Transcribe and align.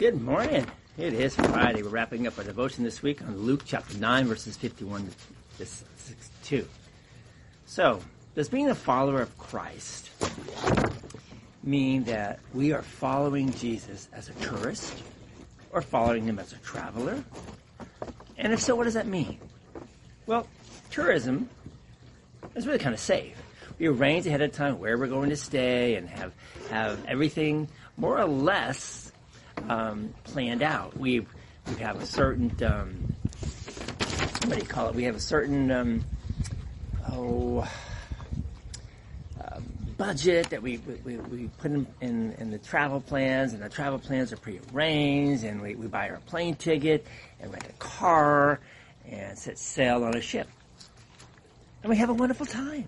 Good 0.00 0.22
morning. 0.22 0.66
It 0.96 1.12
is 1.12 1.34
Friday. 1.34 1.82
We're 1.82 1.90
wrapping 1.90 2.26
up 2.26 2.38
our 2.38 2.44
devotion 2.44 2.84
this 2.84 3.02
week 3.02 3.20
on 3.20 3.36
Luke 3.36 3.64
chapter 3.66 3.98
9, 3.98 4.28
verses 4.28 4.56
51 4.56 5.10
to 5.58 5.66
62. 5.66 6.66
So, 7.66 8.00
does 8.34 8.48
being 8.48 8.70
a 8.70 8.74
follower 8.74 9.20
of 9.20 9.36
Christ 9.36 10.08
mean 11.62 12.04
that 12.04 12.40
we 12.54 12.72
are 12.72 12.80
following 12.80 13.52
Jesus 13.52 14.08
as 14.14 14.30
a 14.30 14.32
tourist 14.36 15.02
or 15.70 15.82
following 15.82 16.24
him 16.24 16.38
as 16.38 16.54
a 16.54 16.58
traveler? 16.60 17.22
And 18.38 18.54
if 18.54 18.62
so, 18.62 18.74
what 18.74 18.84
does 18.84 18.94
that 18.94 19.06
mean? 19.06 19.38
Well, 20.24 20.46
tourism 20.90 21.50
is 22.54 22.66
really 22.66 22.78
kind 22.78 22.94
of 22.94 23.00
safe. 23.00 23.36
We 23.78 23.88
arrange 23.88 24.26
ahead 24.26 24.40
of 24.40 24.52
time 24.52 24.78
where 24.78 24.96
we're 24.96 25.08
going 25.08 25.28
to 25.28 25.36
stay 25.36 25.96
and 25.96 26.08
have 26.08 26.32
have 26.70 27.04
everything 27.04 27.68
more 27.98 28.18
or 28.18 28.24
less 28.24 29.09
um, 29.70 30.12
planned 30.24 30.62
out. 30.62 30.96
We 30.98 31.26
we 31.66 31.76
have 31.76 32.02
a 32.02 32.06
certain 32.06 32.52
um, 32.64 33.14
what 34.44 34.54
do 34.54 34.56
you 34.56 34.66
call 34.68 34.88
it? 34.88 34.94
We 34.94 35.04
have 35.04 35.14
a 35.14 35.20
certain 35.20 35.70
um, 35.70 36.04
oh 37.08 37.60
uh, 39.40 39.60
budget 39.96 40.50
that 40.50 40.60
we, 40.60 40.78
we, 41.04 41.16
we 41.16 41.48
put 41.58 41.70
in, 41.70 41.86
in, 42.00 42.32
in 42.38 42.50
the 42.50 42.58
travel 42.58 43.00
plans, 43.00 43.52
and 43.52 43.62
the 43.62 43.68
travel 43.68 43.98
plans 44.00 44.32
are 44.32 44.36
prearranged, 44.36 45.44
and 45.44 45.62
we, 45.62 45.76
we 45.76 45.86
buy 45.86 46.08
our 46.08 46.18
plane 46.26 46.56
ticket 46.56 47.06
and 47.38 47.52
rent 47.52 47.64
a 47.68 47.72
car 47.74 48.58
and 49.08 49.38
set 49.38 49.56
sail 49.56 50.02
on 50.02 50.16
a 50.16 50.20
ship, 50.20 50.48
and 51.82 51.90
we 51.90 51.96
have 51.96 52.10
a 52.10 52.14
wonderful 52.14 52.46
time. 52.46 52.86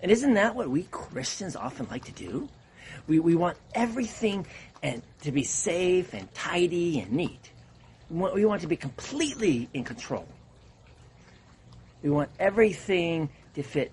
And 0.00 0.10
isn't 0.10 0.34
that 0.34 0.56
what 0.56 0.68
we 0.68 0.82
Christians 0.90 1.54
often 1.54 1.86
like 1.88 2.04
to 2.04 2.12
do? 2.12 2.48
We, 3.06 3.20
we 3.20 3.34
want 3.34 3.56
everything 3.74 4.46
and 4.82 5.02
to 5.22 5.32
be 5.32 5.44
safe 5.44 6.14
and 6.14 6.32
tidy 6.34 7.00
and 7.00 7.12
neat. 7.12 7.50
We 8.10 8.18
want, 8.18 8.34
we 8.34 8.44
want 8.44 8.60
to 8.62 8.66
be 8.66 8.76
completely 8.76 9.68
in 9.74 9.84
control. 9.84 10.26
We 12.02 12.10
want 12.10 12.30
everything 12.38 13.30
to 13.54 13.62
fit 13.62 13.92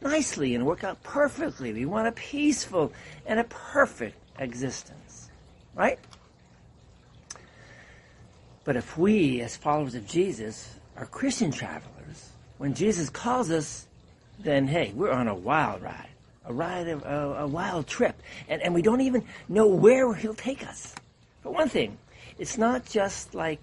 nicely 0.00 0.54
and 0.54 0.66
work 0.66 0.82
out 0.84 1.02
perfectly. 1.02 1.72
We 1.72 1.84
want 1.84 2.08
a 2.08 2.12
peaceful 2.12 2.92
and 3.26 3.38
a 3.38 3.44
perfect 3.44 4.16
existence. 4.38 5.30
Right? 5.74 5.98
But 8.64 8.76
if 8.76 8.96
we, 8.96 9.40
as 9.42 9.56
followers 9.56 9.94
of 9.94 10.06
Jesus, 10.06 10.74
are 10.96 11.06
Christian 11.06 11.50
travelers, 11.50 12.30
when 12.58 12.74
Jesus 12.74 13.10
calls 13.10 13.50
us 13.50 13.86
then 14.38 14.66
hey, 14.66 14.92
we're 14.94 15.10
on 15.10 15.28
a 15.28 15.34
wild 15.34 15.82
ride, 15.82 16.08
a 16.46 16.52
ride 16.52 16.88
of 16.88 17.02
a, 17.04 17.46
wild 17.46 17.86
trip, 17.86 18.20
and 18.48 18.62
and 18.62 18.74
we 18.74 18.82
don't 18.82 19.00
even 19.00 19.24
know 19.48 19.66
where 19.66 20.12
he'll 20.14 20.34
take 20.34 20.66
us. 20.66 20.94
For 21.42 21.52
one 21.52 21.68
thing, 21.68 21.98
it's 22.38 22.58
not 22.58 22.84
just 22.84 23.34
like 23.34 23.60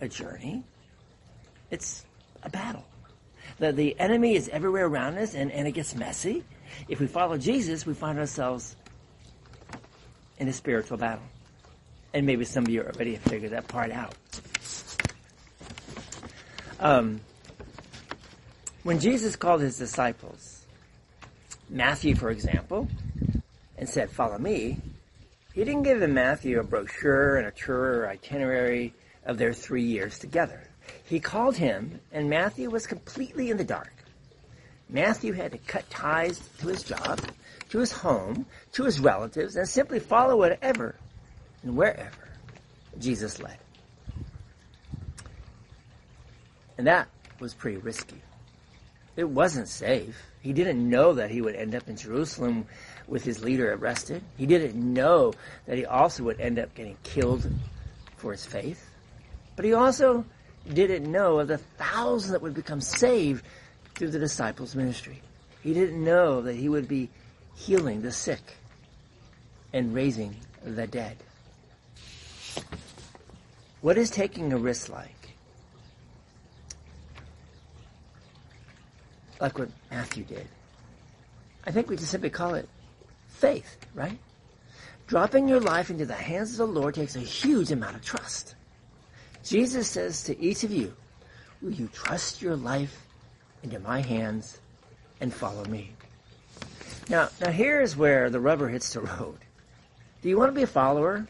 a 0.00 0.08
journey; 0.08 0.62
it's 1.70 2.04
a 2.42 2.50
battle. 2.50 2.84
The 3.58 3.72
the 3.72 3.98
enemy 3.98 4.36
is 4.36 4.48
everywhere 4.48 4.86
around 4.86 5.18
us, 5.18 5.34
and 5.34 5.50
and 5.52 5.66
it 5.66 5.72
gets 5.72 5.94
messy. 5.94 6.44
If 6.88 7.00
we 7.00 7.06
follow 7.06 7.36
Jesus, 7.36 7.84
we 7.84 7.94
find 7.94 8.18
ourselves 8.18 8.76
in 10.38 10.48
a 10.48 10.52
spiritual 10.52 10.96
battle. 10.96 11.24
And 12.12 12.26
maybe 12.26 12.44
some 12.44 12.64
of 12.64 12.70
you 12.70 12.82
already 12.82 13.14
have 13.14 13.22
figured 13.22 13.52
that 13.52 13.68
part 13.68 13.92
out. 13.92 14.14
Um, 16.80 17.20
when 18.82 18.98
Jesus 18.98 19.36
called 19.36 19.60
his 19.60 19.76
disciples, 19.76 20.59
Matthew, 21.70 22.16
for 22.16 22.30
example, 22.30 22.88
and 23.78 23.88
said, 23.88 24.10
Follow 24.10 24.38
me, 24.38 24.78
he 25.54 25.64
didn't 25.64 25.84
give 25.84 26.00
Matthew 26.08 26.58
a 26.58 26.64
brochure 26.64 27.36
and 27.36 27.46
a 27.46 27.52
tour 27.52 28.00
or 28.00 28.08
itinerary 28.08 28.92
of 29.24 29.38
their 29.38 29.52
three 29.52 29.84
years 29.84 30.18
together. 30.18 30.64
He 31.04 31.20
called 31.20 31.56
him, 31.56 32.00
and 32.12 32.28
Matthew 32.28 32.70
was 32.70 32.88
completely 32.88 33.50
in 33.50 33.56
the 33.56 33.64
dark. 33.64 33.92
Matthew 34.88 35.32
had 35.32 35.52
to 35.52 35.58
cut 35.58 35.88
ties 35.88 36.40
to 36.58 36.66
his 36.66 36.82
job, 36.82 37.20
to 37.68 37.78
his 37.78 37.92
home, 37.92 38.46
to 38.72 38.84
his 38.84 38.98
relatives, 38.98 39.54
and 39.54 39.68
simply 39.68 40.00
follow 40.00 40.36
whatever 40.36 40.96
and 41.62 41.76
wherever 41.76 42.28
Jesus 42.98 43.40
led. 43.40 43.58
And 46.76 46.86
that 46.88 47.06
was 47.38 47.54
pretty 47.54 47.76
risky 47.76 48.20
it 49.20 49.28
wasn't 49.28 49.68
safe. 49.68 50.16
He 50.40 50.52
didn't 50.54 50.88
know 50.88 51.12
that 51.12 51.30
he 51.30 51.42
would 51.42 51.54
end 51.54 51.74
up 51.74 51.88
in 51.88 51.96
Jerusalem 51.96 52.66
with 53.06 53.22
his 53.22 53.44
leader 53.44 53.74
arrested. 53.74 54.22
He 54.38 54.46
didn't 54.46 54.74
know 54.76 55.34
that 55.66 55.76
he 55.76 55.84
also 55.84 56.22
would 56.24 56.40
end 56.40 56.58
up 56.58 56.74
getting 56.74 56.96
killed 57.02 57.46
for 58.16 58.32
his 58.32 58.46
faith. 58.46 58.88
But 59.56 59.66
he 59.66 59.74
also 59.74 60.24
didn't 60.72 61.10
know 61.10 61.40
of 61.40 61.48
the 61.48 61.58
thousands 61.58 62.32
that 62.32 62.40
would 62.40 62.54
become 62.54 62.80
saved 62.80 63.44
through 63.94 64.10
the 64.10 64.18
disciples' 64.18 64.74
ministry. 64.74 65.20
He 65.62 65.74
didn't 65.74 66.02
know 66.02 66.40
that 66.40 66.56
he 66.56 66.70
would 66.70 66.88
be 66.88 67.10
healing 67.54 68.00
the 68.00 68.12
sick 68.12 68.40
and 69.74 69.94
raising 69.94 70.34
the 70.64 70.86
dead. 70.86 71.18
What 73.82 73.98
is 73.98 74.10
taking 74.10 74.52
a 74.52 74.58
risk 74.58 74.88
like? 74.88 75.29
Like 79.40 79.58
what 79.58 79.68
Matthew 79.90 80.24
did. 80.24 80.46
I 81.64 81.70
think 81.70 81.88
we 81.88 81.96
just 81.96 82.10
simply 82.10 82.30
call 82.30 82.54
it 82.54 82.68
faith, 83.28 83.76
right? 83.94 84.18
Dropping 85.06 85.48
your 85.48 85.60
life 85.60 85.90
into 85.90 86.06
the 86.06 86.14
hands 86.14 86.52
of 86.52 86.68
the 86.68 86.80
Lord 86.80 86.94
takes 86.94 87.16
a 87.16 87.20
huge 87.20 87.72
amount 87.72 87.96
of 87.96 88.04
trust. 88.04 88.54
Jesus 89.42 89.88
says 89.88 90.22
to 90.24 90.40
each 90.40 90.64
of 90.64 90.70
you, 90.70 90.94
will 91.60 91.72
you 91.72 91.88
trust 91.92 92.42
your 92.42 92.56
life 92.56 93.06
into 93.62 93.78
my 93.80 94.00
hands 94.00 94.58
and 95.20 95.32
follow 95.32 95.64
me? 95.64 95.92
Now, 97.08 97.28
now 97.40 97.50
here's 97.50 97.96
where 97.96 98.30
the 98.30 98.40
rubber 98.40 98.68
hits 98.68 98.92
the 98.92 99.00
road. 99.00 99.38
Do 100.22 100.28
you 100.28 100.38
want 100.38 100.50
to 100.50 100.54
be 100.54 100.62
a 100.62 100.66
follower 100.66 101.26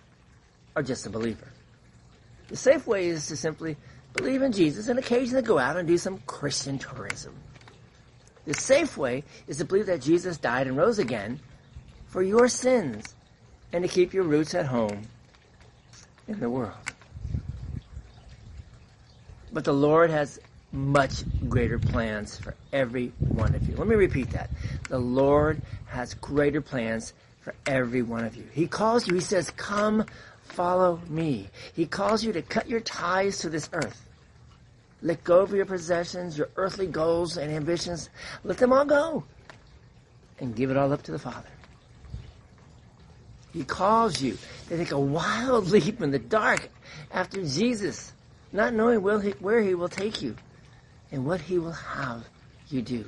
or 0.76 0.82
just 0.82 1.06
a 1.06 1.10
believer? 1.10 1.48
The 2.48 2.56
safe 2.56 2.86
way 2.86 3.06
is 3.06 3.28
to 3.28 3.36
simply 3.36 3.76
believe 4.14 4.42
in 4.42 4.52
Jesus 4.52 4.88
and 4.88 4.98
occasionally 4.98 5.42
go 5.42 5.58
out 5.58 5.76
and 5.76 5.86
do 5.86 5.96
some 5.96 6.18
Christian 6.26 6.78
tourism. 6.78 7.34
The 8.46 8.54
safe 8.54 8.96
way 8.96 9.24
is 9.46 9.58
to 9.58 9.64
believe 9.64 9.86
that 9.86 10.00
Jesus 10.00 10.38
died 10.38 10.66
and 10.66 10.76
rose 10.76 10.98
again 10.98 11.40
for 12.06 12.22
your 12.22 12.48
sins 12.48 13.14
and 13.72 13.82
to 13.84 13.88
keep 13.88 14.12
your 14.12 14.24
roots 14.24 14.54
at 14.54 14.66
home 14.66 15.02
in 16.26 16.40
the 16.40 16.50
world. 16.50 16.74
But 19.52 19.64
the 19.64 19.72
Lord 19.72 20.10
has 20.10 20.40
much 20.72 21.24
greater 21.48 21.78
plans 21.78 22.38
for 22.38 22.54
every 22.72 23.12
one 23.18 23.54
of 23.54 23.68
you. 23.68 23.76
Let 23.76 23.88
me 23.88 23.96
repeat 23.96 24.30
that. 24.30 24.50
The 24.88 24.98
Lord 24.98 25.60
has 25.86 26.14
greater 26.14 26.60
plans 26.60 27.12
for 27.40 27.54
every 27.66 28.02
one 28.02 28.24
of 28.24 28.36
you. 28.36 28.44
He 28.52 28.66
calls 28.66 29.08
you, 29.08 29.14
He 29.14 29.20
says, 29.20 29.50
Come, 29.50 30.06
follow 30.44 31.00
me. 31.08 31.48
He 31.74 31.86
calls 31.86 32.22
you 32.22 32.32
to 32.32 32.42
cut 32.42 32.68
your 32.68 32.80
ties 32.80 33.38
to 33.38 33.48
this 33.48 33.68
earth 33.72 34.09
let 35.02 35.24
go 35.24 35.40
of 35.40 35.52
your 35.52 35.66
possessions, 35.66 36.36
your 36.36 36.48
earthly 36.56 36.86
goals 36.86 37.36
and 37.36 37.52
ambitions. 37.52 38.10
Let 38.44 38.58
them 38.58 38.72
all 38.72 38.84
go. 38.84 39.24
And 40.38 40.54
give 40.54 40.70
it 40.70 40.76
all 40.76 40.92
up 40.92 41.02
to 41.04 41.12
the 41.12 41.18
Father. 41.18 41.48
He 43.52 43.64
calls 43.64 44.20
you 44.20 44.36
to 44.68 44.76
take 44.76 44.92
a 44.92 45.00
wild 45.00 45.68
leap 45.70 46.00
in 46.00 46.10
the 46.10 46.18
dark 46.18 46.68
after 47.10 47.42
Jesus, 47.42 48.12
not 48.52 48.74
knowing 48.74 49.02
where 49.02 49.60
he 49.60 49.74
will 49.74 49.88
take 49.88 50.22
you 50.22 50.36
and 51.10 51.24
what 51.24 51.40
he 51.40 51.58
will 51.58 51.72
have 51.72 52.24
you 52.68 52.82
do. 52.82 53.04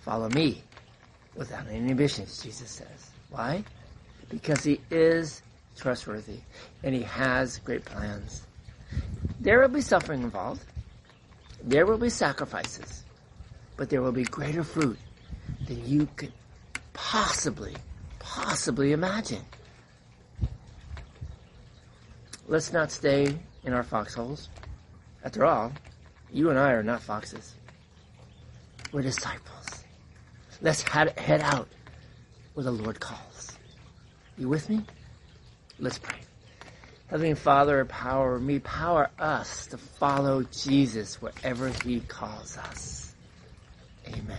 Follow 0.00 0.28
me 0.28 0.62
without 1.34 1.66
any 1.68 1.90
ambitions, 1.90 2.42
Jesus 2.42 2.70
says. 2.70 3.10
Why? 3.30 3.64
Because 4.28 4.62
he 4.62 4.80
is 4.90 5.42
trustworthy 5.76 6.40
and 6.82 6.94
he 6.94 7.02
has 7.02 7.58
great 7.58 7.84
plans. 7.84 8.42
There 9.42 9.60
will 9.60 9.68
be 9.68 9.80
suffering 9.80 10.22
involved. 10.22 10.62
There 11.64 11.84
will 11.84 11.98
be 11.98 12.10
sacrifices. 12.10 13.02
But 13.76 13.90
there 13.90 14.00
will 14.00 14.12
be 14.12 14.22
greater 14.22 14.62
fruit 14.62 14.98
than 15.66 15.84
you 15.84 16.06
could 16.14 16.32
possibly, 16.92 17.74
possibly 18.20 18.92
imagine. 18.92 19.44
Let's 22.46 22.72
not 22.72 22.92
stay 22.92 23.36
in 23.64 23.72
our 23.72 23.82
foxholes. 23.82 24.48
After 25.24 25.44
all, 25.44 25.72
you 26.32 26.50
and 26.50 26.58
I 26.58 26.70
are 26.70 26.84
not 26.84 27.02
foxes. 27.02 27.56
We're 28.92 29.02
disciples. 29.02 29.82
Let's 30.60 30.82
head, 30.82 31.40
out 31.42 31.66
where 32.54 32.62
the 32.62 32.70
Lord 32.70 33.00
calls. 33.00 33.58
You 34.38 34.48
with 34.48 34.70
me? 34.70 34.84
Let's 35.80 35.98
pray. 35.98 36.18
Heavenly 37.12 37.34
Father, 37.34 37.80
empower 37.80 38.40
me, 38.40 38.58
power 38.58 39.10
us 39.18 39.66
to 39.66 39.76
follow 39.76 40.44
Jesus 40.44 41.20
wherever 41.20 41.68
He 41.68 42.00
calls 42.00 42.56
us. 42.56 43.14
Amen. 44.08 44.38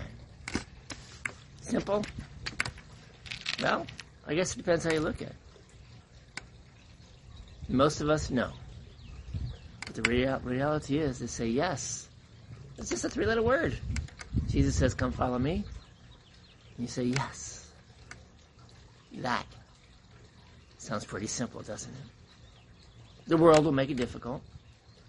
Simple? 1.62 2.04
Well, 3.62 3.86
I 4.26 4.34
guess 4.34 4.56
it 4.56 4.58
depends 4.58 4.86
how 4.86 4.92
you 4.92 5.02
look 5.02 5.22
at 5.22 5.28
it. 5.28 5.36
Most 7.70 8.02
of 8.02 8.10
us 8.10 8.32
know. 8.32 8.50
But 9.86 9.94
the 9.94 10.10
real, 10.10 10.40
reality 10.44 10.98
is 10.98 11.20
to 11.20 11.28
say 11.28 11.46
yes. 11.46 12.10
It's 12.80 12.90
just 12.90 13.06
a 13.06 13.10
three 13.10 13.28
letter 13.28 13.44
word. 13.44 13.78
Jesus 14.48 14.76
says, 14.76 14.96
Come 14.96 15.12
follow 15.12 15.38
me. 15.38 15.64
And 16.78 16.80
you 16.80 16.88
say 16.88 17.04
yes. 17.04 17.70
That 19.18 19.46
sounds 20.80 21.06
pretty 21.06 21.28
simple, 21.28 21.62
doesn't 21.62 21.94
it? 21.94 22.23
The 23.28 23.38
world 23.38 23.64
will 23.64 23.72
make 23.72 23.90
it 23.90 23.98
difficult. 23.98 24.42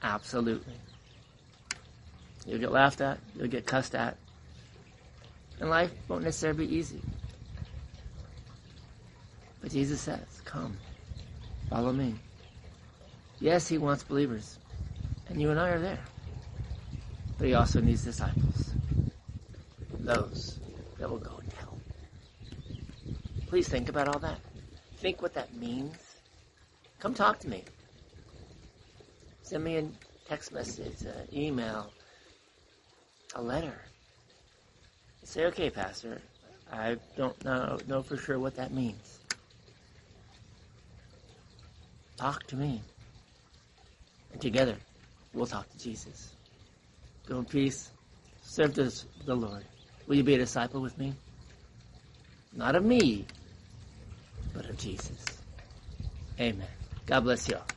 Absolutely. 0.03 0.75
You'll 2.47 2.61
get 2.61 2.73
laughed 2.73 3.01
at, 3.01 3.19
you'll 3.35 3.49
get 3.49 3.67
cussed 3.67 3.95
at. 3.95 4.17
And 5.61 5.71
life 5.71 5.91
won't 6.09 6.25
necessarily 6.25 6.67
be 6.67 6.77
easy. 6.77 7.01
But 9.61 9.73
Jesus 9.73 10.01
says, 10.01 10.43
Come, 10.45 10.77
follow 11.71 11.93
me. 11.93 12.15
Yes, 13.41 13.67
He 13.67 13.79
wants 13.79 14.03
believers. 14.03 14.59
And 15.29 15.41
you 15.41 15.51
and 15.51 15.59
I 15.59 15.71
are 15.71 15.79
there. 15.79 16.05
But 17.39 17.49
He 17.49 17.55
also 17.55 17.81
needs 17.81 18.05
disciples. 18.05 18.73
Those 20.01 20.59
that 20.99 21.09
will 21.09 21.19
go 21.19 21.39
and 21.43 21.53
hell. 21.55 21.79
Please 23.47 23.69
think 23.69 23.89
about 23.89 24.09
all 24.09 24.19
that. 24.19 24.39
Think 24.99 25.23
what 25.23 25.35
that 25.35 25.55
means. 25.55 25.97
Come 27.01 27.15
talk 27.15 27.39
to 27.41 27.49
me. 27.49 27.65
Send 29.45 29.63
me 29.63 29.77
a 29.77 29.85
text 30.27 30.53
message, 30.53 31.05
an 31.05 31.29
email, 31.31 31.93
a 33.35 33.43
letter. 33.43 33.79
Say, 35.23 35.45
okay, 35.47 35.69
Pastor, 35.69 36.23
I 36.73 36.97
don't 37.15 37.45
know, 37.45 37.79
know 37.87 38.03
for 38.03 38.17
sure 38.17 38.39
what 38.39 38.55
that 38.57 38.73
means. 38.73 39.21
Talk 42.17 42.47
to 42.47 42.57
me. 42.57 42.81
And 44.33 44.41
together, 44.41 44.79
we'll 45.35 45.47
talk 45.47 45.71
to 45.73 45.79
Jesus. 45.79 46.33
Go 47.27 47.41
in 47.41 47.45
peace. 47.45 47.91
Serve 48.41 48.75
the, 48.75 49.05
the 49.27 49.35
Lord. 49.37 49.65
Will 50.07 50.17
you 50.17 50.23
be 50.25 50.37
a 50.37 50.39
disciple 50.39 50.81
with 50.81 50.97
me? 50.97 51.13
Not 52.57 52.77
of 52.77 52.85
me, 52.85 53.27
but 54.55 54.71
of 54.71 54.79
Jesus. 54.79 55.43
Amen. 56.41 56.67
God 57.05 57.21
bless 57.25 57.47
you 57.47 57.57
all. 57.57 57.74